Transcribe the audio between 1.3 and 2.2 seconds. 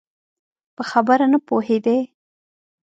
نه پوهېدی؟